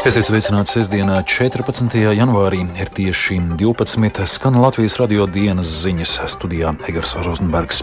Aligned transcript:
Esiet 0.00 0.30
sveicināti 0.30 0.72
sestdienā, 0.72 1.18
14. 1.28 1.92
janvārī. 2.16 2.62
Ir 2.80 2.88
tieši 2.88 3.34
12. 3.60 4.24
skan 4.24 4.54
Latvijas 4.56 4.94
radio 4.96 5.26
dienas 5.28 5.68
ziņas 5.82 6.14
studijā 6.32 6.70
Egars 6.88 7.12
Rozenbergs. 7.20 7.82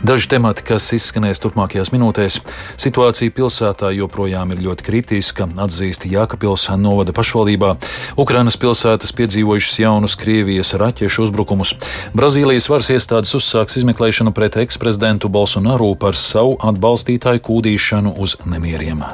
Daži 0.00 0.30
temati, 0.32 0.64
kas 0.64 0.86
izskanēs 0.96 1.42
turpmākajās 1.44 1.90
minūtēs. 1.92 2.38
Situācija 2.80 3.34
pilsētā 3.36 3.90
joprojām 3.98 4.54
ir 4.56 4.62
ļoti 4.64 4.86
kritiska, 4.86 5.50
atzīst 5.60 6.08
Jākapils 6.08 6.64
novada 6.80 7.12
pašvaldībā. 7.12 7.74
Ukrainas 8.16 8.56
pilsētas 8.56 9.12
piedzīvojušas 9.20 9.76
jaunus 9.82 10.16
Krievijas 10.16 10.72
raķešu 10.72 11.26
uzbrukumus. 11.28 11.74
Brazīlijas 12.16 12.70
varas 12.72 12.88
iestādes 12.96 13.34
uzsāks 13.36 13.76
izmeklēšanu 13.82 14.32
pret 14.32 14.56
eksprezidentu 14.64 15.28
Bolsonaru 15.28 15.92
par 16.00 16.16
savu 16.16 16.56
atbalstītāju 16.72 17.44
kūdīšanu 17.44 18.16
uz 18.16 18.38
nemieriem. 18.48 19.04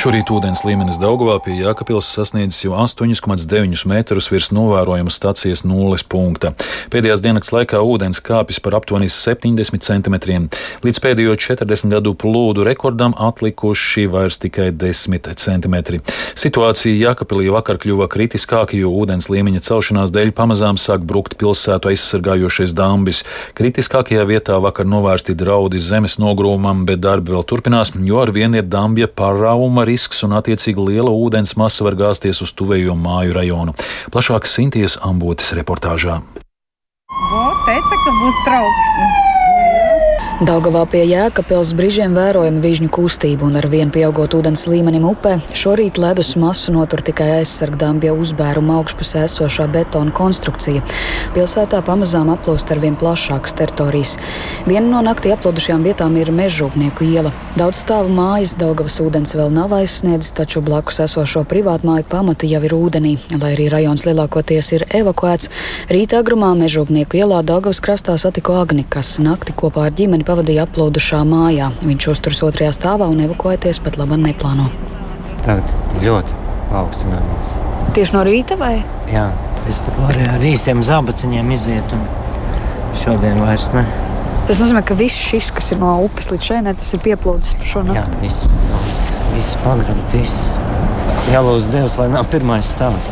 Šorīt 0.00 0.30
ūdens 0.32 0.62
līmenis 0.64 0.96
Daugavā 0.96 1.34
pie 1.44 1.58
Jākapils 1.58 2.06
sasniedzis 2.14 2.62
jau 2.64 2.70
8,9 2.72 3.82
metrus 3.90 4.30
virs 4.32 4.48
novērojuma 4.56 5.12
stācijas 5.12 5.60
nulles 5.68 6.00
punkta. 6.08 6.54
Pēdējās 6.88 7.20
dienas 7.20 7.52
laikā 7.52 7.82
ūdens 7.84 8.22
kāpis 8.24 8.62
par 8.64 8.78
aptuveni 8.78 9.10
70 9.12 9.84
centimetriem. 9.84 10.46
Līdz 10.86 11.00
pēdējo 11.04 11.34
40 11.44 11.92
gadu 11.92 12.14
plūdu 12.16 12.64
rekordam 12.64 13.12
atlikuši 13.12 14.06
vairs 14.08 14.40
tikai 14.40 14.70
10 14.72 15.28
centimetri. 15.36 16.00
Situācija 16.32 17.10
Jākapilī 17.10 17.52
vakar 17.52 17.76
kļuva 17.82 18.08
kritiskāka, 18.08 18.78
jo 18.80 18.94
ūdens 19.02 19.28
līmeņa 19.28 19.60
celšanās 19.68 20.16
dēļ 20.16 20.32
pamazām 20.32 20.80
sāk 20.80 21.04
brukt 21.04 21.36
pilsētu 21.36 21.92
aizsargājošais 21.92 22.72
dambis. 22.72 23.20
Kritiskākajā 23.60 24.24
vietā 24.32 24.56
vakar 24.64 24.88
novērsti 24.88 25.36
draudi 25.36 25.76
zemes 25.76 26.16
nogrūmam, 26.24 26.86
bet 26.88 27.04
darbi 27.04 27.36
vēl 27.36 27.44
turpinās, 27.44 27.92
jo 28.00 28.24
ar 28.24 28.32
vienu 28.32 28.62
ir 28.62 28.72
dambja 28.78 29.12
pārāvuma 29.12 29.90
risks 29.90 29.99
un 30.26 30.36
attiecīgi 30.38 30.86
liela 30.90 31.12
ūdens 31.12 31.56
masa 31.60 31.86
var 31.86 31.98
gāzties 31.98 32.42
uz 32.44 32.52
tuvējo 32.56 32.96
māju 32.96 33.36
rajonu. 33.36 33.76
Plašāk 34.12 34.48
Sinties 34.48 34.98
ambotes 35.04 35.52
reportāžā. 35.56 36.20
Bo, 37.30 37.42
teica, 37.66 38.04
ka 38.04 38.16
būs 38.22 38.46
trauksme. 38.46 39.29
Daugavā 40.40 40.86
pie 40.88 41.02
Jēkabpils 41.04 41.74
brīžiem 41.76 42.14
vērojama 42.16 42.62
vižņu 42.64 42.86
kustība 42.96 43.44
un 43.44 43.58
ar 43.60 43.66
vienu 43.68 43.92
pieaugot 43.92 44.32
ūdens 44.38 44.62
līmenim 44.72 45.02
upē 45.04 45.34
šorīt 45.52 45.98
ledus 46.00 46.30
masu 46.40 46.72
notur 46.72 47.02
tikai 47.04 47.26
aizsargdāmbja 47.42 48.14
uzbēruma 48.16 48.78
augšpusē 48.78 49.26
esošā 49.26 49.66
betona 49.68 50.14
konstrukcija. 50.16 50.80
Pilsētā 51.34 51.82
pamazām 51.84 52.30
aplūst 52.32 52.72
ar 52.72 52.80
vien 52.80 52.96
plašākas 52.96 53.52
teritorijas. 53.58 54.14
Viena 54.64 54.86
no 54.86 55.02
naktī 55.04 55.34
aplūdušajām 55.34 55.84
vietām 55.84 56.16
ir 56.16 56.32
mežrūpnieku 56.32 57.10
iela. 57.10 57.34
Daudz 57.60 57.82
stāvu 57.84 58.08
mājas 58.16 58.56
Daugavas 58.56 58.96
ūdens 59.04 59.36
vēl 59.36 59.52
nav 59.52 59.76
aizsniedzis, 59.76 60.32
taču 60.40 60.64
blakus 60.64 61.02
esošo 61.04 61.44
privātmāju 61.52 62.08
pamati 62.08 62.48
jau 62.48 62.62
ir 62.64 62.76
ūdenī, 62.78 63.12
lai 63.36 63.52
arī 63.58 63.68
rajons 63.76 64.06
lielākoties 64.08 64.72
ir 64.78 64.88
evakuēts. 65.02 65.52
Rīta 65.92 66.24
agrumā 66.24 66.54
mežrūpnieku 66.64 67.20
ielā 67.20 67.44
Daugavas 67.44 67.84
krastā 67.84 68.16
satiko 68.16 68.56
Agni, 68.64 68.88
kas 68.88 69.18
nakti 69.20 69.52
kopā 69.52 69.90
ar 69.90 70.00
ģimeni 70.00 70.29
pavadīja 70.30 70.64
aplūdušā 70.68 71.20
mājā. 71.26 71.70
Viņš 71.82 72.08
uzturas 72.14 72.42
otrajā 72.46 72.72
stāvā 72.76 73.10
un 73.10 73.20
evakuēties 73.26 73.82
pat 73.84 73.98
labi 74.00 74.20
neplāno. 74.22 74.68
Tagad 75.44 75.74
ļoti 76.04 76.36
paaugstinājies. 76.70 77.54
Tieši 77.96 78.14
no 78.14 78.22
rīta 78.26 78.58
vai? 78.60 78.76
Jā, 79.10 79.26
es 79.70 79.80
varēju 79.98 80.30
ar 80.36 80.46
īstiem 80.52 80.84
zābaciņiem 80.86 81.50
iziet, 81.56 81.96
un 81.96 82.06
šodien 83.02 83.40
vairs 83.42 83.70
ne. 83.74 83.82
Tas 84.50 84.58
nozīmē, 84.58 84.82
ka 84.86 84.96
viss 84.98 85.18
šis, 85.30 85.50
kas 85.54 85.72
ir 85.74 85.80
no 85.82 85.92
upes 86.04 86.30
līdz 86.32 86.46
šeit, 86.46 86.70
tas 86.80 86.94
ir 86.96 87.02
pieplūdis 87.04 87.52
par 87.58 87.68
šo 87.72 87.82
Jā, 87.86 88.02
nakti. 88.02 88.20
viss 88.24 88.46
plūds, 88.50 89.02
viss 89.34 89.58
pagrab, 89.64 90.00
viss. 90.14 90.38
Jālūdz 91.30 91.68
Dievs, 91.70 91.94
lai 92.00 92.08
nav 92.10 92.26
pirmais 92.32 92.66
stāvs. 92.66 93.10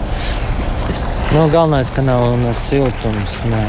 Nu, 1.35 1.45
galvenais, 1.53 1.91
ka 1.95 2.03
nav 2.03 2.25
ne 2.41 2.55
siltums, 2.57 3.37
ne 3.51 3.61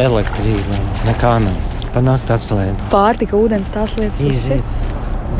elektrība, 0.00 0.78
nekā 1.08 1.34
nav. 1.44 1.79
Panākt 1.94 2.30
atslēgt. 2.30 2.84
Pārtika, 2.92 3.38
ūdens, 3.38 3.72
tās 3.74 3.96
lietas. 3.98 4.22
Iziet. 4.22 4.86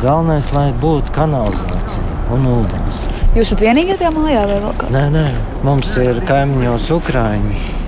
Galvenais, 0.01 0.49
lai 0.55 0.71
būtu 0.83 1.13
kanalizācija 1.15 2.07
un 2.35 2.49
ūdens. 2.51 3.05
Jūs 3.37 3.45
esat 3.47 3.63
vienīgie 3.63 3.95
tajā 4.01 4.11
mājā 4.15 4.47
vai 4.51 4.57
vēl 4.65 4.73
kādā? 4.81 4.91
Nē, 4.97 5.05
nē, 5.15 5.27
mums 5.67 5.93
ir 6.03 6.19
kaimiņos 6.27 6.89
Ukrāņi. 6.97 7.80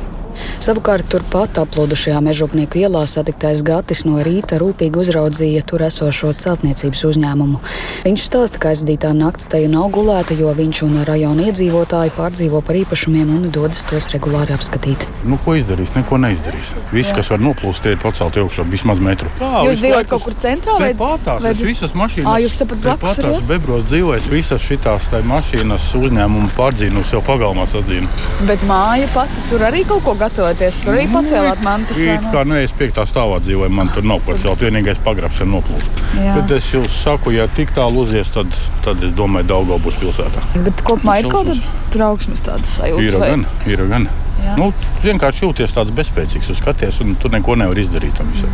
Savukārt 0.62 1.08
turpat 1.10 1.56
aplūdušajā 1.58 2.20
mežopnieku 2.22 2.78
ielā 2.84 3.00
satiktais 3.10 3.64
Gatis 3.66 4.04
no 4.06 4.20
rīta 4.22 4.60
rūpīgi 4.62 5.00
uzraudzīja 5.02 5.64
tur 5.66 5.82
esošo 5.82 6.28
celtniecības 6.38 7.00
uzņēmumu. 7.08 7.58
Viņš 8.04 8.26
stāsta, 8.28 8.60
ka 8.62 8.70
aizvadītā 8.70 9.10
nakts 9.18 9.48
te 9.50 9.58
nav 9.72 9.88
gulēta, 9.96 10.36
jo 10.38 10.52
viņš 10.54 10.82
un 10.86 11.00
rajona 11.08 11.48
iedzīvotāji 11.48 12.12
pārdzīvo 12.14 12.60
par 12.62 12.78
īpašumiem 12.78 13.32
un 13.34 13.48
dodas 13.50 13.82
tos 13.88 14.06
regulāri 14.14 14.54
apskatīt. 14.54 15.02
Nu, 15.26 15.40
ko 15.42 15.56
izdarīs? 15.58 15.96
Neko 15.98 16.20
neizdarīs. 16.22 16.70
Viss, 16.94 17.10
kas 17.16 17.32
var 17.34 17.42
noplūst, 17.42 17.90
ir 17.90 17.98
pacelt 18.04 18.38
augšā 18.44 18.62
vismaz 18.70 19.02
metru. 19.02 19.32
Tā, 19.42 19.64
Jūs 19.66 19.82
dzīvojat 19.82 20.12
kaut 20.14 20.22
kur 20.28 20.38
centrā 20.44 20.78
vai 20.78 20.92
Pātās, 20.94 21.42
vai- 21.42 21.56
visas 21.58 21.90
mašīnas. 21.98 22.30
Ā, 22.30 22.36
jūs 22.46 22.56
tepat 22.62 22.84
blakus 22.86 23.18
arī, 23.18 23.34
Pātās 23.34 23.50
bebros 23.50 23.82
dzīvojas, 23.90 24.30
visas 24.30 24.62
šitās 24.62 25.10
tai 25.10 25.24
mašīnas 25.26 25.90
uzņēmumu 25.98 26.54
pārdzīnu 26.54 27.02
sev 27.10 27.26
pagalmā 27.26 27.66
sadzīnu. 27.66 28.06
Bet 28.46 28.62
māja 28.70 29.10
pati 29.18 29.48
tur 29.50 29.66
arī 29.66 29.82
kaut 29.90 30.06
ko 30.06 30.14
gatavoties. 30.52 30.80
Tur 30.84 30.94
arī 30.94 31.06
pacēlāt 31.12 31.62
mantas. 31.64 31.96
vai 31.98 32.14
It 32.14 32.22
ne? 32.22 32.32
kā 32.32 32.44
nu, 32.46 32.54
es 32.60 32.72
piektā 32.72 33.04
stāvā 33.08 33.40
dzīvoju, 33.42 33.70
man 33.70 33.88
tur 33.88 34.02
nav 34.04 34.20
par 34.26 34.36
celt. 34.38 34.60
Vienīgais 34.60 34.98
pagrabs 35.04 35.40
ir 35.40 35.46
noplūst. 35.46 35.90
Jā. 36.20 36.34
Bet 36.40 36.50
es 36.50 36.70
jums 36.72 36.90
saku, 37.02 37.32
ja 37.32 37.46
tik 37.48 37.72
tālu 37.76 38.04
uzies, 38.04 38.30
tad, 38.34 38.46
tad 38.84 39.02
es 39.02 39.12
domāju, 39.12 39.46
Daugau 39.52 39.78
būs 39.82 39.94
pilsētā. 40.00 40.42
Bet 40.64 40.82
kopumā 40.86 41.18
ir 41.22 41.30
kaut 41.30 41.46
kāda 41.46 41.60
trauksmes 41.92 42.40
tādas 42.44 42.78
Ir 42.78 42.92
sajūta. 42.92 43.18
vai- 43.18 43.30
gan, 43.30 43.46
ir 43.66 43.86
gan. 43.88 44.08
Jā. 44.42 44.56
Nu, 44.58 44.72
vienkārši 45.04 45.44
jūties 45.46 45.72
tāds 45.72 45.90
bezspēcīgs, 45.94 46.54
skaties, 46.56 47.00
un 47.00 47.14
tu 47.14 47.28
neko 47.28 47.54
nevari 47.54 47.84
izdarīt. 47.86 48.14
tam 48.16 48.26
visam. 48.32 48.50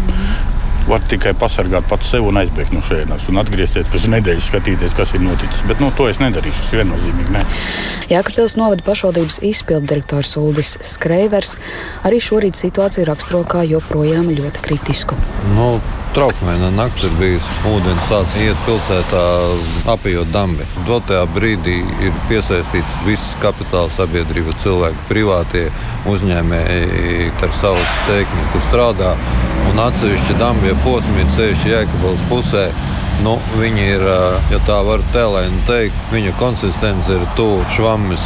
Var 0.88 1.04
tikai 1.10 1.34
pasargāt 1.36 1.84
pats 1.88 2.08
sevi 2.14 2.30
un 2.30 2.40
aizbēgt 2.40 2.72
no 2.72 2.80
šejienes, 2.84 3.26
un 3.28 3.40
atgriezties 3.42 3.90
pēc 3.92 4.06
nedēļas, 4.14 4.48
skatīties, 4.48 4.96
kas 4.96 5.12
ir 5.16 5.20
noticis. 5.24 5.60
Bet 5.68 5.82
nu, 5.84 5.90
to 5.96 6.08
es 6.08 6.20
nedarīšu. 6.22 6.64
Tas 6.64 6.74
viennozīmīgi 6.80 7.34
ne. 7.34 7.44
Jēkabpils 8.08 8.56
novada 8.56 8.84
pašvaldības 8.86 9.42
izpilddirektors 9.50 10.32
Uldis 10.40 10.74
Skreivers 10.84 11.56
arī 12.08 12.22
šorīt 12.24 12.56
situāciju 12.56 13.04
raksturo 13.10 13.44
kā 13.48 13.66
joprojām 13.68 14.32
ļoti 14.32 14.64
kritisku. 14.64 15.18
Nu, 15.52 15.74
Trauksmēna 16.16 16.70
naktis 16.72 17.04
ir 17.06 17.16
bijusi. 17.18 17.56
Ūdens 17.68 18.06
sācis 18.08 18.48
iet 18.48 18.60
pilsētā, 18.66 19.22
apējot 19.92 20.30
dambi. 20.32 20.66
Dotajā 20.88 21.26
brīdī 21.34 21.76
ir 22.04 22.16
piesaistīts 22.30 22.96
viss 23.06 23.36
kapitāla 23.42 23.90
sabiedrība, 23.92 24.56
cilvēki, 24.62 25.04
privātie 25.10 25.66
uzņēmēji 26.10 27.30
ar 27.44 27.54
savu 27.56 27.84
tehniku 28.08 28.62
strādā. 28.70 29.14
Un 29.68 29.82
atsevišķi 29.84 30.38
dambie 30.40 30.72
posmi 30.84 31.22
ir 31.22 31.34
ceļš 31.36 31.66
Jēkabals 31.72 32.24
pusē. 32.32 32.68
Nu, 33.26 33.34
viņi 33.58 33.88
ir, 33.96 34.04
ā, 34.06 34.20
ja 34.52 34.62
tā 34.66 34.78
var 34.86 35.02
tēlēni 35.14 35.64
teikt, 35.66 36.06
viņu 36.14 36.36
konsistence 36.38 37.10
ir 37.14 37.26
tuvu 37.36 37.64
švammes 37.74 38.24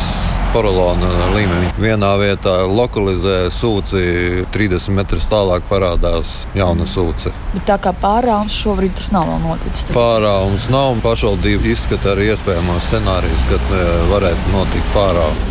porolona 0.52 1.08
līmenim. 1.34 1.70
Vienā 1.80 2.10
vietā 2.20 2.54
lokalizē 2.68 3.48
sūci, 3.52 4.02
30 4.54 4.92
metrus 4.96 5.26
tālāk 5.30 5.64
parādās 5.70 6.42
jauna 6.58 6.84
sūce. 6.88 7.32
Bet 7.54 7.64
tā 7.68 7.78
kā 7.82 7.92
pārāvums 8.02 8.56
šobrīd 8.62 8.94
tas 8.98 9.10
nav 9.14 9.26
noticis. 9.42 9.84
tad- 9.88 9.96
Pārāvums 9.96 10.68
nav, 10.70 10.92
un 10.92 11.00
pašvaldība 11.00 11.64
izskata 11.72 12.12
arī 12.14 12.30
iespējamos 12.34 12.88
scenārijus, 12.90 13.46
kad 13.50 13.60
e, 13.72 13.82
varētu 14.12 14.52
notikt 14.52 14.92
pārāvums. 14.94 15.48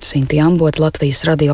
Sinti 0.00 0.40
Ambot, 0.40 0.78
Latvijas 0.80 1.24
radio. 1.28 1.52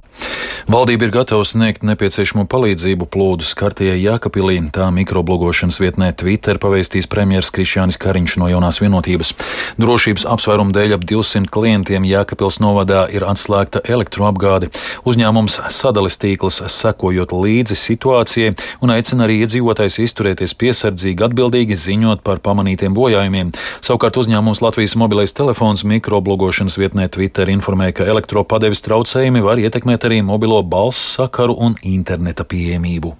Valdība 0.67 1.07
ir 1.07 1.13
gatava 1.15 1.45
sniegt 1.47 1.85
nepieciešamo 1.87 2.47
palīdzību 2.51 3.07
plūdu 3.13 3.47
skartajai 3.47 4.01
Jākapilī. 4.03 4.59
Tā 4.75 4.89
mikroblogošanas 4.95 5.79
vietnē 5.79 6.11
Twitter 6.19 6.59
pavēstīs 6.63 7.07
premjeras 7.11 7.53
Krišjānis 7.55 7.99
Kariņš 8.03 8.37
no 8.41 8.49
jaunās 8.51 8.81
vienotības. 8.83 9.33
Drošības 9.79 10.27
apsvērumu 10.33 10.75
dēļ 10.75 10.97
ap 10.97 11.07
200 11.07 11.53
klientiem 11.55 12.07
Jākapils 12.09 12.59
novadā 12.63 13.05
ir 13.15 13.27
atslēgta 13.29 13.85
elektroapgāde. 13.87 14.73
Uzņēmums 15.07 15.61
sadalis 15.75 16.19
tīkls 16.23 16.59
sekojot 16.73 17.35
līdzi 17.37 17.79
situācijai 17.79 18.55
un 18.83 18.95
aicina 18.97 19.27
arī 19.27 19.39
iedzīvotājs 19.45 20.01
izturēties 20.03 20.57
piesardzīgi, 20.59 21.27
atbildīgi 21.29 21.79
ziņot 21.79 22.25
par 22.27 22.43
pamanītiem 22.45 22.97
bojājumiem. 22.97 23.53
Savukārt 23.85 24.19
uzņēmums 24.21 24.63
Latvijas 24.65 24.97
mobilais 24.99 25.35
telefons 25.37 25.87
mikroblogošanas 25.87 26.79
vietnē 26.81 27.09
Twitter 27.13 27.51
informēja, 27.53 28.01
ka 28.01 28.11
elektropadeves 28.11 28.83
traucējumi 28.87 29.45
var 29.45 29.63
ietekmēt 29.63 30.09
arī 30.09 30.23
mobilo 30.27 30.63
balss 30.63 31.15
sakaru 31.17 31.55
un 31.69 31.79
interneta 31.87 32.45
pieejamību. 32.45 33.15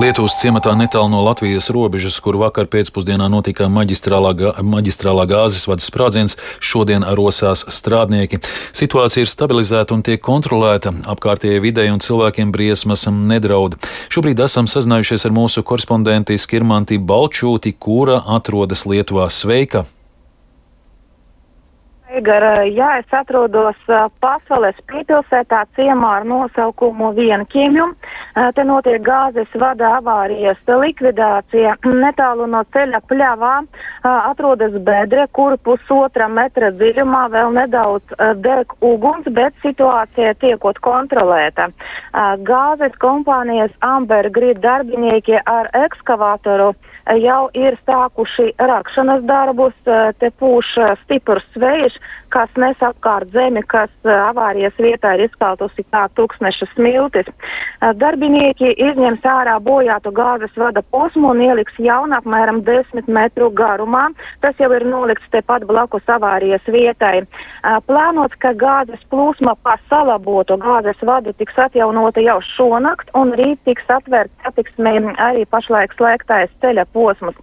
Lietuvas 0.00 0.38
ciematā 0.40 0.70
netālu 0.80 1.10
no 1.12 1.18
Latvijas 1.26 1.66
robežas, 1.74 2.14
kur 2.24 2.38
vakar 2.40 2.70
pēcpusdienā 2.72 3.26
notika 3.28 3.66
maģistrālā, 3.68 4.30
gā, 4.38 4.52
maģistrālā 4.64 5.26
gāzes 5.28 5.66
vadas 5.68 5.90
sprādziens, 5.90 6.38
šodien 6.56 7.04
rosās 7.18 7.66
strādnieki. 7.68 8.40
Situācija 8.72 9.26
ir 9.26 9.28
stabilizēta 9.28 9.92
un 9.92 10.06
tiek 10.06 10.22
kontrolēta. 10.24 10.94
Apkārtējai 11.04 11.60
videi 11.60 11.92
un 11.92 12.00
cilvēkiem 12.00 12.48
briesmas 12.54 13.04
nedraud. 13.12 13.76
Šobrīd 14.08 14.40
esam 14.40 14.70
sazinājušies 14.72 15.28
ar 15.28 15.36
mūsu 15.36 15.68
korespondenti 15.68 16.40
Skirmanti 16.40 16.96
Balčūti, 16.96 17.76
kura 17.76 18.22
atrodas 18.40 18.88
Lietuvā. 18.88 19.28
Sveika! 19.28 19.84
Igara, 22.10 22.64
jā, 22.66 22.88
es 22.98 23.12
atrodos 23.14 23.78
Pasvales 24.22 24.78
pīpilsētā 24.90 25.60
ciemā 25.76 26.08
ar 26.18 26.24
nosaukumu 26.26 27.12
Vienkiemju. 27.14 27.86
Te 28.56 28.64
notiek 28.66 28.98
gāzes 29.06 29.52
vada 29.62 29.92
avārijas 30.00 30.58
likvidācija. 30.66 31.76
Netālu 31.86 32.48
no 32.50 32.64
ceļa 32.74 33.02
pļavā 33.06 33.52
atrodas 34.02 34.74
bedre, 34.86 35.28
kur 35.36 35.54
pusotra 35.62 36.26
metra 36.26 36.72
dziļumā 36.74 37.24
vēl 37.30 37.54
nedaudz 37.60 38.18
deg 38.42 38.74
uguns, 38.80 39.30
bet 39.30 39.54
situācija 39.62 40.34
tiekot 40.42 40.82
kontrolēta. 40.82 41.70
Gāzes 42.42 42.96
kompānijas 42.98 43.74
Amber 43.86 44.32
Grid 44.34 44.64
darbinieki 44.66 45.38
ar 45.46 45.70
ekskavātoru 45.86 46.72
jau 47.18 47.48
ir 47.56 47.76
sākuši 47.86 48.52
rakšanas 48.58 49.24
darbus, 49.26 49.74
te 49.84 50.30
pūš 50.38 50.74
stiprs 51.04 51.46
vējš, 51.58 51.99
kas 52.30 52.50
nes 52.60 52.78
apkārt 52.84 53.32
zemi, 53.34 53.62
kas 53.66 53.90
avārijas 54.04 54.76
vietā 54.78 55.14
ir 55.16 55.26
izkaltusi 55.26 55.84
kā 55.90 56.06
tūkstneša 56.18 56.68
smiltis. 56.74 57.30
Darbinieki 58.02 58.74
izņems 58.76 59.26
ārā 59.26 59.56
bojātu 59.64 60.12
gāzes 60.14 60.54
vada 60.60 60.82
posmu 60.94 61.32
un 61.32 61.42
ieliks 61.44 61.78
jaunu 61.80 62.16
apmēram 62.18 62.62
10 62.66 63.08
metru 63.10 63.50
garumā. 63.50 64.08
Tas 64.44 64.58
jau 64.62 64.70
ir 64.76 64.86
nolikts 64.86 65.32
tepat 65.34 65.66
blakus 65.68 66.06
avārijas 66.06 66.66
vietai. 66.70 67.24
Plānots, 67.88 68.38
ka 68.42 68.54
gāzes 68.54 69.02
plūsma 69.10 69.56
pa 69.64 69.76
salabotu 69.90 70.58
gāzes 70.60 71.02
vadu 71.02 71.34
tiks 71.40 71.58
atjaunota 71.66 72.22
jau 72.24 72.38
šonakt 72.54 73.10
un 73.18 73.34
rīt 73.40 73.60
tiks 73.68 73.90
atvērts 73.98 74.46
satiksmē 74.46 74.96
arī 75.18 75.46
pašlaik 75.50 75.96
slēgtais 75.98 76.52
ceļa 76.62 76.86
posms. 76.94 77.36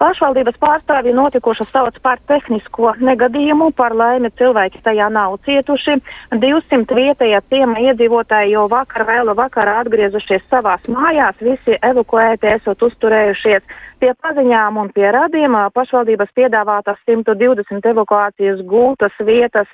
Pašvaldības 0.00 0.56
pārstāvji 0.62 1.12
notikušas 1.14 1.70
sauc 1.72 1.98
par 2.02 2.20
tehnisko 2.30 2.94
negadījumu, 3.00 3.70
par 3.76 3.94
laimi 3.94 4.32
cilvēki 4.38 4.82
tajā 4.86 5.08
nav 5.12 5.36
cietuši. 5.46 5.98
200 6.42 6.98
vietējā 6.98 7.42
ciema 7.52 7.84
iedzīvotāji 7.90 8.56
jau 8.56 8.66
vakar 8.72 9.06
vēlu 9.08 9.36
vakarā 9.38 9.78
atgriezušies 9.84 10.44
savās 10.50 10.88
mājās, 10.88 11.38
visi 11.40 11.78
evakuēti 11.92 12.54
esot 12.56 12.82
uzturējušies 12.88 13.66
Pie 14.02 14.10
paziņām 14.18 14.80
un 14.82 14.88
pie 14.90 15.04
radiem 15.14 15.54
pašvaldības 15.76 16.32
piedāvātas 16.34 16.98
120 17.06 17.84
evakuācijas 17.86 18.64
gultas 18.66 19.14
vietas 19.22 19.68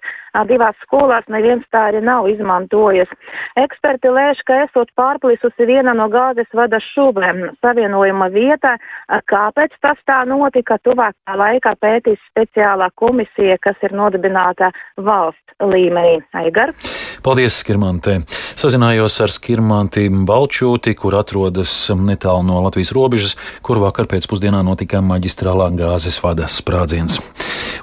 divās 0.51 0.77
skolās 0.85 1.25
neviens 1.33 1.65
tā 1.73 1.87
arī 1.89 2.03
nav 2.05 2.29
izmantojis. 2.29 3.09
Eksperti 3.57 4.13
lēš, 4.13 4.43
ka 4.45 4.59
esot 4.67 4.93
pārplisusi 5.01 5.69
viena 5.71 5.95
no 5.97 6.11
gāzes 6.13 6.53
vada 6.53 6.77
šūvēm 6.91 7.41
savienojuma 7.65 8.29
vieta. 8.35 8.75
Kāpēc 9.33 9.81
tas 9.81 10.05
tā 10.05 10.18
notika? 10.29 10.79
Tuvākā 10.83 11.37
laikā 11.39 11.75
pētīs 11.83 12.19
speciālā 12.31 12.91
komisija, 12.99 13.59
kas 13.63 13.79
ir 13.87 13.95
nodibināta 13.97 14.73
valsts 14.97 15.59
līmenī. 15.63 16.19
Aigar. 16.39 16.75
Paldies, 17.23 17.59
Skirmantē! 17.63 18.21
Sazinājos 18.59 19.19
ar 19.23 19.31
Skirmanti 19.31 20.09
Balčūti, 20.09 20.95
kur 20.99 21.15
atrodas 21.19 21.73
netālu 21.95 22.47
no 22.47 22.63
Latvijas 22.65 22.95
robežas, 22.97 23.37
kur 23.63 23.83
vakar 23.83 24.11
pēcpusdienā 24.11 24.65
notika 24.67 25.03
maģistrālā 25.05 25.71
gāzes 25.79 26.19
vadas 26.25 26.59
sprādziens. 26.63 27.21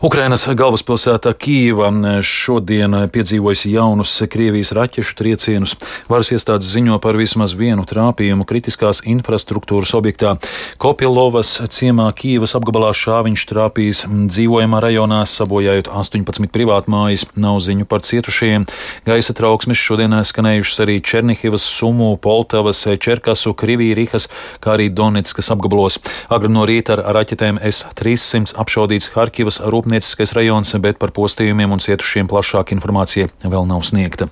Ukrainas 0.04 0.44
galvaspilsētā 0.52 1.32
Kīva 1.40 1.88
šodien 2.26 2.96
piedzīvojusi 3.14 3.72
jaunus 3.72 4.12
Krievijas 4.28 4.74
raķešu 4.76 5.16
triecienus. 5.16 5.76
Varas 6.12 6.34
iestādes 6.36 6.68
ziņo 6.74 6.98
par 7.00 7.16
vismaz 7.16 7.54
vienu 7.56 7.86
trāpījumu 7.88 8.44
kritiskās 8.50 9.00
infrastruktūras 9.08 9.94
objektā. 9.96 10.36
Kopilovas 10.82 11.54
ciemā 11.72 12.10
Kīvas 12.18 12.58
apgabalā 12.60 12.92
šāviņš 12.98 13.46
trāpījis 13.52 14.04
dzīvojamā 14.36 14.82
rajonā, 14.84 15.22
sabojājot 15.30 15.88
18 15.88 16.52
privātmājas. 16.52 17.24
Nav 17.40 17.62
ziņu 17.64 17.88
par 17.88 18.04
cietušajiem. 18.04 18.68
Gaisa 19.08 19.38
trauksmes 19.38 19.80
šodien 19.80 20.18
skanējušas 20.28 20.84
arī 20.84 21.00
Černihivas, 21.00 21.64
Sumu, 21.64 22.12
Poltavas, 22.20 22.84
Čerkasu, 22.84 23.56
Krivīrihas, 23.56 24.28
kā 24.60 24.76
arī 24.76 24.90
Donetskas 24.92 25.54
apgabalos. 25.56 26.02
Agri 26.28 26.52
no 26.52 26.68
rīta 26.68 26.98
ar 27.00 27.16
raķetēm 27.22 27.64
S-300 27.64 28.58
apšaudīts 28.60 29.14
Harkivas 29.16 29.62
rūpnieciskais 29.86 30.34
rajons, 30.34 30.74
bet 30.82 30.98
par 30.98 31.14
postījumiem 31.14 31.72
un 31.72 31.80
cietušiem 31.80 32.28
plašāka 32.28 32.74
informācija 32.74 33.30
vēl 33.44 33.68
nav 33.70 33.84
sniegta. 33.86 34.28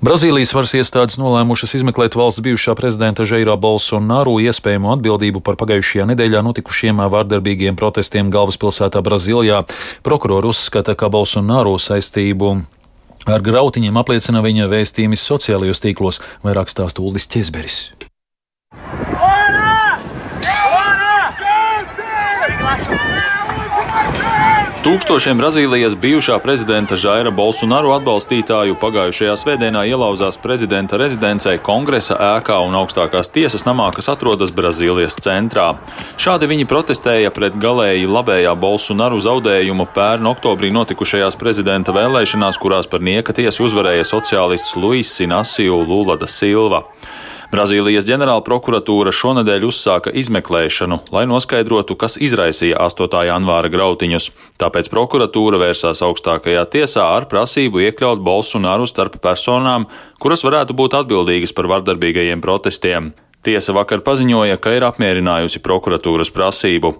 Brazīlijas 0.00 0.54
varas 0.56 0.72
iestādes 0.72 1.18
nolēmušas 1.20 1.74
izmeklēt 1.76 2.16
valsts 2.16 2.40
bijušā 2.40 2.72
prezidenta 2.74 3.26
Žeirā 3.28 3.58
Bolsonaru 3.60 4.38
iespējamo 4.40 4.94
atbildību 4.96 5.42
par 5.44 5.58
pagājušajā 5.60 6.08
nedēļā 6.08 6.40
notikušiem 6.46 7.04
vārdarbīgiem 7.12 7.76
protestiem 7.76 8.32
galvaspilsētā 8.32 9.02
Brazīlijā. 9.04 9.66
Prokurori 10.02 10.48
uzskata, 10.48 10.96
ka 10.96 11.12
Bolsonaru 11.12 11.76
saistību 11.76 12.60
Ar 13.28 13.42
grautiņiem 13.44 13.98
apliecina 14.00 14.40
viņa 14.40 14.70
vēstījumi 14.72 15.18
sociālajos 15.20 15.84
tīklos, 15.84 16.22
vairāk 16.40 16.72
stāsta 16.72 17.04
Uldis 17.04 17.28
Česberis. 17.28 17.90
Tūkstošiem 24.80 25.36
Brazīlijas 25.36 25.92
bijušā 26.00 26.38
prezidenta 26.40 26.96
Žaira 26.96 27.28
Bolsonaru 27.36 27.90
atbalstītāju 27.98 28.78
pagājušajā 28.80 29.34
svētdienā 29.36 29.82
ielauzās 29.90 30.38
prezidenta 30.40 30.96
rezidencē, 30.96 31.58
kongresa 31.60 32.16
ēkā 32.16 32.56
un 32.64 32.78
augstākās 32.78 33.28
tiesas 33.28 33.66
namā, 33.68 33.90
kas 33.92 34.08
atrodas 34.08 34.54
Brazīlijas 34.56 35.20
centrā. 35.20 35.74
Šādi 36.16 36.48
viņi 36.48 36.64
protestēja 36.70 37.28
pret 37.28 37.60
galēji 37.60 38.08
labējā 38.08 38.56
Bolsonaru 38.56 39.20
zaudējumu 39.20 39.84
pērn 39.92 40.32
oktobrī 40.32 40.72
notikušajās 40.72 41.36
prezidenta 41.36 41.92
vēlēšanās, 41.92 42.56
kurās 42.56 42.88
par 42.88 43.04
nieka 43.04 43.36
tiesu 43.36 43.68
uzvarēja 43.68 44.08
sociālists 44.08 44.80
Luis 44.80 45.12
Sinasiju 45.12 45.76
Lula 45.84 46.16
da 46.16 46.24
Silva. 46.24 46.86
Brazīlijas 47.50 48.06
ģenerāla 48.06 48.44
prokuratūra 48.46 49.10
šonadēļ 49.10 49.64
uzsāka 49.66 50.12
izmeklēšanu, 50.14 51.00
lai 51.10 51.24
noskaidrotu, 51.26 51.96
kas 51.98 52.14
izraisīja 52.22 52.78
8. 52.84 53.24
janvāra 53.26 53.66
grautiņus. 53.72 54.28
Tāpēc 54.62 54.90
prokuratūra 54.92 55.58
vērsās 55.58 56.04
augstākajā 56.06 56.62
tiesā 56.70 57.08
ar 57.16 57.26
prasību 57.32 57.82
iekļaut 57.88 58.22
Bolsonaru 58.22 58.86
starp 58.86 59.18
personām, 59.24 59.88
kuras 60.22 60.46
varētu 60.46 60.78
būt 60.78 60.94
atbildīgas 61.00 61.56
par 61.56 61.66
vardarbīgajiem 61.74 62.44
protestiem. 62.44 63.10
Tiesa 63.40 63.72
vakar 63.72 64.02
paziņoja, 64.04 64.58
ka 64.60 64.74
ir 64.76 64.84
apmierinājusi 64.84 65.62
prokuratūras 65.64 66.28
prasību. 66.34 66.92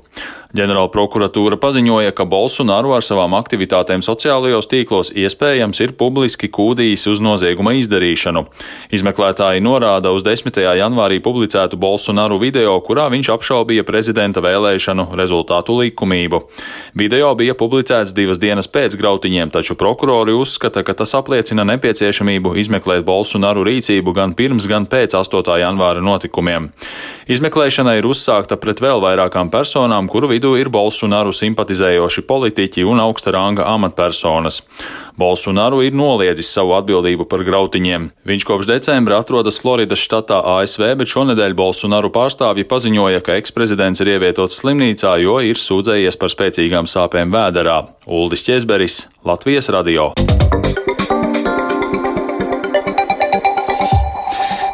Ģenerāla 0.51 0.89
prokuratūra 0.91 1.61
paziņoja, 1.63 2.11
ka 2.17 2.25
Bolsonaru 2.27 2.97
ar 2.97 3.05
savām 3.07 3.37
aktivitātēm 3.39 4.03
sociālajos 4.03 4.67
tīklos 4.67 5.13
iespējams 5.15 5.79
ir 5.85 5.93
publiski 6.01 6.49
kūdījis 6.51 7.05
uz 7.13 7.21
nozieguma 7.23 7.77
izdarīšanu. 7.79 8.43
Izmeklētāji 8.91 9.63
norāda 9.63 10.11
uz 10.11 10.25
10. 10.27 10.59
janvārī 10.81 11.21
publicētu 11.23 11.79
Bolsonaru 11.79 12.41
video, 12.43 12.73
kurā 12.83 13.05
viņš 13.15 13.31
apšaubīja 13.37 13.85
prezidenta 13.87 14.43
vēlēšanu 14.43 15.07
rezultātu 15.21 15.77
likumību. 15.85 16.43
Video 16.99 17.31
bija 17.39 17.55
publicēts 17.55 18.17
divas 18.17 18.43
dienas 18.43 18.67
pēc 18.67 18.99
grautiņiem, 18.99 19.55
taču 19.55 19.79
prokurori 19.79 20.35
uzskata, 20.35 20.83
ka 20.83 20.97
tas 20.99 21.15
apliecina 21.21 21.69
nepieciešamību 21.71 22.57
izmeklēt 22.65 23.07
Bolsonaru 23.07 23.63
rīcību 23.71 24.17
gan 24.19 24.35
pirms, 24.35 24.67
gan 24.67 24.91
pēc 24.91 25.15
8. 25.21 25.55
janvāra 25.63 26.03
notikumiem. 26.31 26.71
Izmeklēšana 27.31 27.99
ir 27.99 28.07
uzsākta 28.07 28.57
pret 28.57 28.81
vēl 28.81 29.01
vairākām 29.03 29.51
personām, 29.51 30.09
kuru 30.09 30.31
vidū 30.31 30.59
ir 30.59 30.69
Bolsonaru 30.69 31.33
simpatizējoši 31.33 32.23
politiķi 32.27 32.85
un 32.85 33.01
augsta 33.01 33.31
ranga 33.31 33.67
amatpersonas. 33.67 34.63
Bolsonaru 35.17 35.83
ir 35.83 35.93
noliedzis 35.93 36.51
savu 36.51 36.75
atbildību 36.79 37.27
par 37.29 37.45
grautiņiem. 37.45 38.11
Viņš 38.27 38.47
kopš 38.47 38.67
decembra 38.67 39.21
atrodas 39.21 39.61
Floridas 39.61 40.01
štatā 40.01 40.41
ASV, 40.59 40.97
bet 40.97 41.11
šonadēļ 41.13 41.55
Bolsonaru 41.55 42.11
pārstāvji 42.11 42.67
paziņoja, 42.67 43.21
ka 43.21 43.37
eksprezidents 43.39 44.01
ir 44.01 44.15
ievietots 44.17 44.63
slimnīcā, 44.63 45.19
jo 45.23 45.39
ir 45.45 45.61
sūdzējies 45.61 46.19
par 46.19 46.33
spēcīgām 46.33 46.89
sāpēm 46.91 47.31
vēderā. 47.31 47.83
Uldis 48.07 48.47
Česberis, 48.47 49.05
Latvijas 49.25 49.71
radio. 49.71 50.11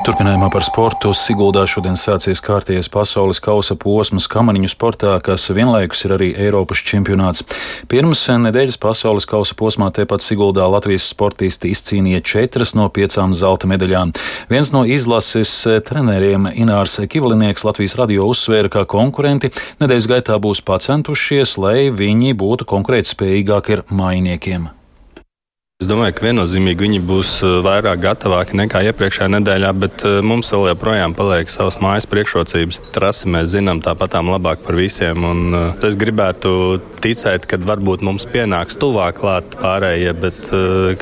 Turpinājumā 0.06 0.46
par 0.54 0.62
sportu 0.62 1.10
Siguldā 1.18 1.64
šodien 1.66 1.96
sācies 1.98 2.38
kārtējais 2.38 2.86
pasaules 2.94 3.40
kausa 3.42 3.74
posms 3.74 4.28
kamaniņu 4.30 4.68
sportā, 4.70 5.16
kas 5.18 5.48
vienlaikus 5.50 6.04
ir 6.06 6.14
arī 6.14 6.28
Eiropas 6.44 6.78
čempionāts. 6.86 7.42
Pirms 7.90 8.22
nedēļas 8.44 8.78
pasaules 8.78 9.26
kausa 9.26 9.56
posmā 9.58 9.88
tepat 9.96 10.22
Siguldā 10.22 10.68
Latvijas 10.70 11.08
sportisti 11.10 11.72
izcīnīja 11.74 12.22
četras 12.22 12.76
no 12.78 12.86
piecām 12.86 13.34
zelta 13.34 13.66
medaļām. 13.66 14.14
Viens 14.46 14.70
no 14.70 14.84
izlases 14.86 15.56
treneriem 15.90 16.52
Inārs 16.54 17.00
Kivalinieks 17.10 17.66
Latvijas 17.66 17.98
radio 17.98 18.30
uzsvēra, 18.30 18.70
ka 18.70 18.86
konkurenti 18.86 19.50
nedēļas 19.82 20.10
gaitā 20.14 20.38
būs 20.38 20.62
pacentušies, 20.62 21.58
lai 21.58 21.90
viņi 21.90 22.38
būtu 22.38 22.70
konkurētspējīgāki 22.76 23.80
ar 23.80 23.88
mainiekiem. 23.90 24.70
Es 25.76 25.90
domāju, 25.90 26.14
ka 26.16 26.24
viennozīmīgi 26.24 26.82
viņi 26.86 26.98
būs 27.04 27.30
uh, 27.44 27.58
vairāk 27.60 27.98
gatavāki 28.00 28.56
nekā 28.56 28.80
iepriekšējā 28.88 29.26
nedēļā, 29.34 29.72
bet 29.76 30.04
uh, 30.08 30.14
mums 30.24 30.48
vēl 30.54 30.70
joprojām 30.70 31.12
paliek 31.18 31.52
savas 31.52 31.76
mājas 31.84 32.08
priekšrocības. 32.08 32.78
Trasi 32.94 33.28
mēs 33.34 33.50
zinām 33.52 33.82
tāpatām 33.84 34.32
labāk 34.32 34.64
par 34.64 34.78
visiem. 34.80 35.20
Un, 35.28 35.44
uh, 35.52 35.84
es 35.84 36.00
gribētu 36.00 36.80
ticēt, 37.04 37.44
ka 37.44 37.60
varbūt 37.60 38.06
mums 38.08 38.24
pienāks 38.32 38.80
tuvāk 38.80 39.20
klāt 39.20 39.60
pārējie, 39.60 40.16
bet 40.24 40.42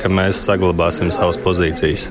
ka 0.03 0.11
mēs 0.11 0.43
saglabāsim 0.43 1.07
savas 1.07 1.39
pozīcijas. 1.39 2.09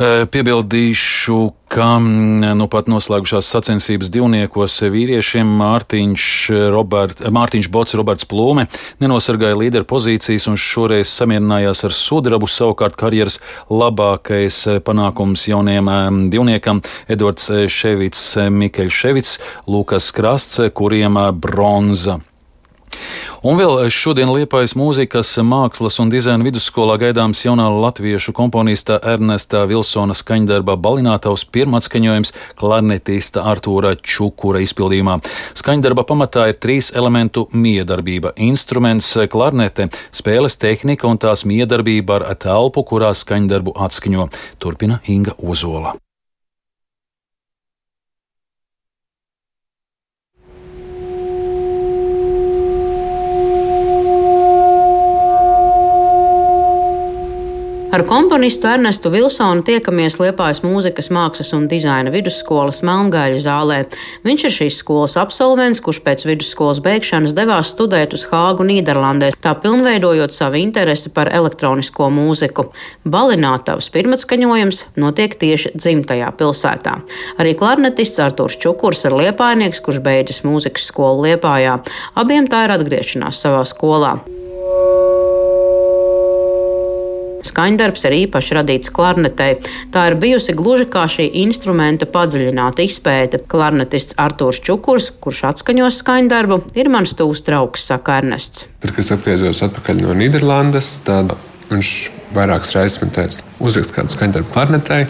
Piebildīšu, 0.00 1.38
ka 1.68 1.86
nu 2.00 2.66
pat 2.72 2.86
noslēgušās 2.88 3.50
sacensības 3.52 4.08
divniekos 4.08 4.78
vīriešiem 4.94 5.50
Mārtiņš, 5.60 6.28
Robert, 6.72 7.20
Mārtiņš 7.28 7.68
Bots, 7.68 7.96
Roberts 8.00 8.24
Plūme 8.30 8.64
nenosargāja 9.04 9.58
līderu 9.60 9.84
pozīcijas 9.90 10.48
un 10.48 10.56
šoreiz 10.56 11.12
samierinājās 11.12 11.84
ar 11.84 11.96
sudrabu. 11.96 12.48
Savukārt 12.48 12.96
karjeras 13.00 13.38
labākais 13.68 14.62
panākums 14.88 15.44
jaunajam 15.50 16.24
divniekam 16.32 16.80
Edvards 17.04 17.52
Ševits, 17.68 18.24
Mikeļs 18.40 19.04
Ševits, 19.04 19.36
Lukas 19.68 20.08
Krasts, 20.16 20.64
kuriem 20.72 21.20
bronza. 21.36 22.22
Un 23.40 23.56
vēl 23.56 23.86
šodien 23.88 24.28
Liepājas 24.34 24.74
mūzikas, 24.76 25.30
mākslas 25.46 25.94
un 26.02 26.10
dizaina 26.12 26.44
vidusskolā 26.44 26.98
gaidāms 27.00 27.40
jaunā 27.46 27.70
latviešu 27.72 28.34
komponista 28.36 28.98
Ernesta 29.00 29.62
Vilsona 29.70 30.16
skaņdarba 30.16 30.76
Balinātavs 30.76 31.46
pirmatskaņojums 31.48 32.34
klarnetista 32.60 33.46
Artūra 33.48 33.94
Čukura 33.96 34.60
izpildījumā. 34.66 35.16
Skaņdarba 35.56 36.04
pamatā 36.08 36.50
ir 36.50 36.60
trīs 36.60 36.92
elementu 36.92 37.46
miedarbība- 37.54 38.34
instruments, 38.50 39.14
klarnete, 39.32 39.88
spēles 40.12 40.58
tehnika 40.60 41.08
un 41.08 41.18
tās 41.18 41.46
miedarbība 41.48 42.20
ar 42.20 42.36
telpu, 42.36 42.84
kurā 42.84 43.14
skaņdarbu 43.16 43.72
atskaņo. 43.72 44.28
Turpina 44.58 45.00
Inga 45.08 45.32
Ozola. 45.40 45.96
Ar 57.90 58.04
komponistu 58.06 58.68
Ernestu 58.70 59.10
Vilsonu 59.10 59.64
tiekamies 59.66 60.20
Liepājas 60.22 60.60
mūzikas, 60.62 61.08
mākslas 61.10 61.48
un 61.56 61.64
dizaina 61.66 62.12
vidusskolas 62.14 62.84
Melngaļa 62.86 63.40
zālē. 63.42 63.78
Viņš 64.22 64.44
ir 64.46 64.54
šīs 64.54 64.78
skolas 64.84 65.16
absolvents, 65.18 65.82
kurš 65.82 65.98
pēc 66.06 66.22
vidusskolas 66.28 66.78
beigšanas 66.86 67.34
devās 67.34 67.74
studēt 67.74 68.14
uz 68.14 68.28
Hāgu, 68.30 68.62
Nīderlandē, 68.70 69.32
tā 69.42 69.56
pilnveidojot 69.58 70.30
savu 70.30 70.62
interesi 70.62 71.10
par 71.10 71.32
elektronisko 71.34 72.12
mūziku. 72.14 72.68
Balinātavas 73.02 73.90
pirmatskaņojums 73.90 74.84
notiek 74.94 75.34
tieši 75.42 75.74
dzimtajā 75.74 76.30
pilsētā. 76.38 77.00
Arī 77.42 77.58
klarnetists 77.58 78.22
Artūrs 78.22 78.60
Čukurs 78.62 79.02
ir 79.10 79.18
liepājnieks, 79.18 79.82
kurš 79.82 79.98
beidzis 80.06 80.44
mūzikas 80.46 80.86
skolu 80.92 81.26
Liepājā. 81.26 81.80
Abiem 82.14 82.46
tā 82.46 82.68
ir 82.68 82.78
atgriešanās 82.78 83.42
savā 83.42 83.66
skolā. 83.66 84.20
Skaņdarbs 87.50 88.06
ir 88.06 88.16
īpaši 88.22 88.56
radīts 88.60 88.92
klarnetei. 88.94 89.58
Tā 89.94 90.06
ir 90.10 90.18
bijusi 90.22 90.54
gluži 90.58 90.86
kā 90.90 91.06
šī 91.10 91.26
instrumenta 91.42 92.06
padziļināta 92.10 92.86
izpēte. 92.86 93.42
Klarnetists 93.50 94.18
Artūrs 94.20 94.62
Čukurs, 94.64 95.10
kurš 95.22 95.44
atskaņos 95.50 96.00
skaņdarbu, 96.04 96.62
ir 96.78 96.90
mans 96.92 97.16
tūs 97.18 97.42
draugs, 97.46 97.86
saka 97.90 98.20
Ernests. 98.20 98.68
Tad, 98.80 98.94
kad 98.94 99.02
es 99.04 99.14
atgriezos 99.16 99.62
atpakaļ 99.66 100.04
no 100.04 100.16
Nīderlandes, 100.16 100.92
tad 101.06 101.34
viņš 101.70 101.94
vairākas 102.34 102.74
reizes 102.76 103.00
man 103.02 103.14
teica, 103.14 103.42
uzrakst 103.62 103.94
kādu 103.96 104.14
skaņdarbu 104.14 104.54
klarnetei. 104.54 105.02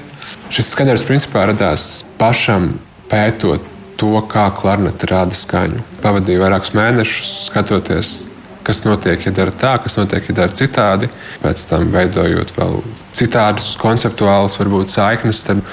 Šis 0.52 0.72
skaņdarbs 0.74 1.06
principā 1.08 1.44
radās 1.50 1.90
pašam 2.20 2.72
pētot 3.10 3.64
to, 4.00 4.14
kā 4.32 4.46
klarnete 4.56 5.08
rada 5.10 5.36
skaņu. 5.36 5.84
Pavadīju 6.00 6.40
vairākus 6.40 6.72
mēnešus 6.76 7.32
skatoties 7.50 8.14
kas 8.66 8.82
notiek, 8.86 9.22
ja 9.26 9.32
dara 9.34 9.54
tā, 9.54 9.76
kas 9.82 9.96
notiek, 9.98 10.26
ja 10.30 10.36
dara 10.42 10.56
citādi. 10.56 11.10
Pēc 11.44 11.64
tam 11.70 11.88
veidojot 11.94 12.52
vēl 12.56 12.80
citādus 13.16 13.72
konceptuālus, 13.80 14.58
varbūt 14.60 14.92
saiknes 14.94 15.44
starp 15.44 15.64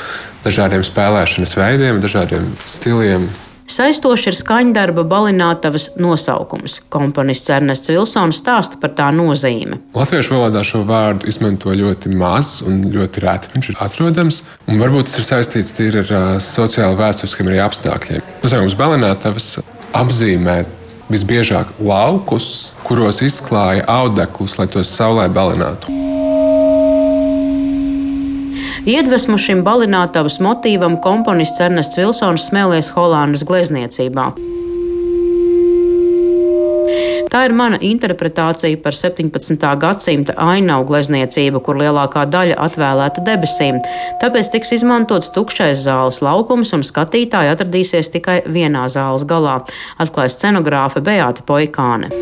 dažādiem 0.46 0.86
spēlēšanas 0.86 1.58
veidiem, 1.60 2.01
dažādiem 2.03 2.53
stiliem. 2.65 3.27
Saistoši 3.67 4.29
ir 4.32 4.36
skaņdarba 4.38 5.03
balinātavas 5.12 5.89
nosaukums. 6.00 6.77
Komponists 6.94 7.51
Ernests 7.51 7.91
Vilsons 7.91 8.39
stāsta 8.39 8.79
par 8.79 8.94
tā 8.96 9.10
nozīmi. 9.12 9.82
Latviešu 9.98 10.38
valodā 10.38 10.62
šo 10.63 10.86
vārdu 10.88 11.27
izmanto 11.27 11.75
ļoti 11.75 12.13
maz 12.15 12.62
un 12.63 12.86
ļoti 12.94 13.25
rēti 13.25 13.51
viņš 13.58 13.70
ir 13.74 13.82
atrodams. 13.84 14.39
Un 14.72 14.79
varbūt 14.79 15.12
tas 15.12 15.20
ir 15.20 15.27
saistīts 15.27 15.75
ar 15.84 16.39
sociāli 16.44 17.00
vēsturiskiem 17.01 17.51
apstākļiem. 17.65 18.24
Nosaukums 18.46 18.79
balinātavas 18.79 19.50
apzīmē 20.00 20.62
visbiežāk 21.11 21.75
laukus, 21.79 22.73
kuros 22.87 23.21
izklāja 23.25 23.85
audeklus, 23.87 24.57
lai 24.59 24.67
tos 24.71 24.91
saulē 24.91 25.27
balinātu. 25.31 25.93
Iedvesmu 28.87 29.35
šim 29.35 29.65
balinātavas 29.67 30.37
motīvam 30.39 30.95
komponists 31.03 31.59
Ernests 31.59 31.99
Vilsons 31.99 32.47
smēlies 32.47 32.93
Holānas 32.95 33.43
glezniecībā. 33.47 34.29
Tā 37.27 37.43
ir 37.48 37.53
mana 37.55 37.79
interpretācija 37.84 38.79
par 38.84 38.96
17. 38.96 39.67
gadsimta 39.81 40.36
ainavu 40.39 40.88
glezniecību, 40.91 41.62
kur 41.65 41.79
lielākā 41.81 42.24
daļa 42.31 42.55
atvēlēta 42.67 43.24
debesīm. 43.27 43.81
Tāpēc 44.22 44.51
tiks 44.55 44.74
izmantots 44.79 45.34
tukšais 45.36 45.84
zāles 45.84 46.22
laukums, 46.24 46.74
un 46.77 46.88
skatītāji 46.88 47.53
atradīsies 47.53 48.13
tikai 48.15 48.39
vienā 48.48 48.88
zāles 48.93 49.27
galā, 49.27 49.60
atklāja 50.00 50.34
scenogrāfe 50.38 51.03
Beāta 51.03 51.46
Poikāne. 51.48 52.13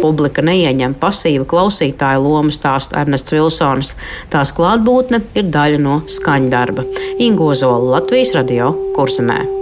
publika 0.00 0.42
neieņem 0.42 0.96
pasīva 1.00 1.44
klausītāja 1.52 2.18
lomu, 2.24 2.50
stāsta 2.54 3.02
Ernests 3.02 3.36
Vilsons. 3.36 3.94
Tās 4.32 4.54
klātbūtne 4.56 5.22
ir 5.36 5.52
daļa 5.54 5.84
no 5.84 6.00
skaņdarba. 6.10 6.88
Ingozola 7.28 7.98
Latvijas 7.98 8.34
radio 8.40 8.74
kursumē. 8.96 9.59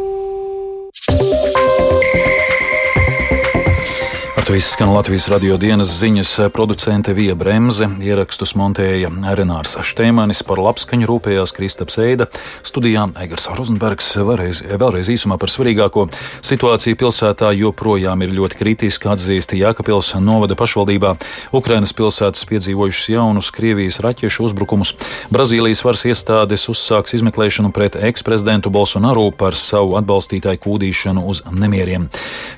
To 4.49 4.55
izskan 4.55 4.95
Latvijas 4.95 5.26
radio 5.28 5.57
dienas 5.61 5.90
ziņas 6.00 6.31
producente 6.52 7.12
Vija 7.12 7.35
Bremse, 7.37 7.85
ierakstus 8.00 8.55
montēja 8.57 9.11
Renārs 9.37 9.75
Šteimanis, 9.85 10.40
par 10.40 10.62
labskaņu 10.64 11.05
rūpējās 11.11 11.52
Kristaps 11.52 11.99
Eida, 12.00 12.31
studijā 12.64 13.02
Eigars 13.21 13.45
Rozenbergs. 13.52 14.09
Vēlreiz, 14.17 14.62
vēlreiz 14.64 15.12
īsumā 15.12 15.37
par 15.37 15.52
svarīgāko. 15.52 16.07
Situācija 16.40 16.97
pilsētā 16.97 17.52
joprojām 17.59 18.25
ir 18.25 18.33
ļoti 18.40 18.62
kritiska, 18.62 19.12
atzīst 19.19 19.52
Jākapils 19.52 20.14
novada 20.25 20.57
pašvaldībā. 20.57 21.12
Ukrainas 21.52 21.93
pilsētas 21.93 22.49
piedzīvojušas 22.49 23.12
jaunus 23.19 23.52
Krievijas 23.52 24.00
raķešu 24.00 24.49
uzbrukumus. 24.49 24.97
Brazīlijas 25.28 25.85
varas 25.85 26.09
iestādes 26.09 26.71
uzsāks 26.73 27.21
izmeklēšanu 27.21 27.69
pret 27.76 28.00
eksprezidentu 28.00 28.73
Bolsonaru 28.73 29.28
par 29.28 29.61
savu 29.61 30.00
atbalstītāju 30.00 30.64
kūdīšanu 30.64 31.28
uz 31.28 31.45
nemieriem. 31.52 32.09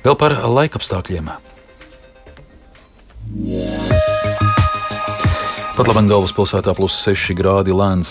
Vēl 0.07 0.21
par 0.23 0.39
laikapstākļiem. 0.47 1.33
Pat 3.31 3.90
labi, 5.87 6.09
galvaspilsētā 6.11 6.73
plus 6.77 6.93
6 7.05 7.33
grādi 7.33 7.73
lēns 7.73 8.09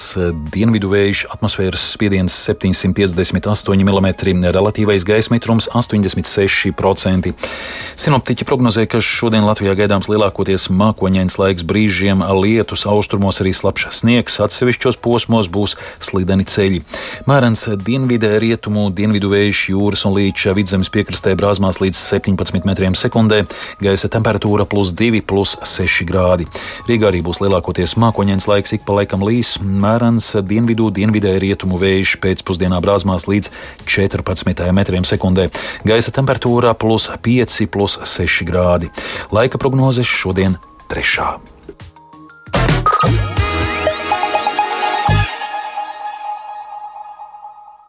dienvidu 0.51 0.89
vējš, 0.91 1.21
atmosfēras 1.35 1.83
spiediens 1.93 2.35
758 2.49 3.85
mm, 3.85 4.49
relatīvais 4.57 5.05
gaisa 5.07 5.31
mitrums 5.31 5.69
86%. 5.71 7.33
Sinoptiķi 8.01 8.47
prognozē, 8.49 8.87
ka 8.91 9.03
šodien 9.05 9.47
Latvijā 9.47 9.77
gaidāms 9.79 10.09
lielākoties 10.11 10.67
mākoņains 10.73 11.37
laiks 11.39 11.67
brīžiem, 11.69 12.25
lietus, 12.41 12.87
austrumos 12.91 13.43
arī 13.45 13.53
slapjš 13.55 14.01
sniegs, 14.01 14.41
atsevišķos 14.43 14.99
posmos 15.05 15.51
būs 15.53 15.77
slideni 16.03 16.49
ceļi. 16.49 16.83
Mērens 17.31 17.69
dienvidē, 17.77 18.33
rietumu, 18.43 18.89
dienvidu 18.91 19.31
vējš, 19.35 19.63
jūras 19.77 20.07
un 20.09 20.17
līča 20.17 20.57
vidzemes 20.59 20.91
piekrastē 20.91 21.37
brāzmās 21.39 21.79
līdz 21.85 22.03
17 22.17 22.67
metriem 22.67 22.99
sekundē, 22.99 23.45
gaisa 23.85 24.11
temperatūra 24.11 24.67
plus 24.67 24.95
2, 24.97 25.23
plus 25.23 25.59
6 25.77 26.09
grādi. 26.09 26.49
Rīgā 26.89 27.13
arī 27.13 27.21
būs 27.27 27.39
lielākoties 27.45 27.60
lielākoties 27.61 27.97
mākoņdienas 28.01 28.47
laiks 28.49 28.73
ik 28.73 28.85
pa 28.87 28.95
laikam 28.97 29.21
līs, 29.23 29.59
mērens 29.61 30.33
dienvidu, 30.41 30.91
dienvidēji 30.91 31.43
rietumu 31.45 31.79
vējš 31.79 32.17
pēcpusdienā 32.23 32.81
brāzmās 32.81 33.29
līdz 33.29 33.51
14 33.85 34.73
metriem 34.73 35.05
sekundē. 35.05 35.51
Gaisa 35.85 36.11
temperatūra 36.11 36.75
plus 36.75 37.11
5, 37.11 37.69
plus 37.69 37.99
6 38.01 38.49
grādi. 38.49 38.91
Laika 39.31 39.59
prognozes 39.59 40.09
šodien 40.09 40.57
trešā. 40.89 41.37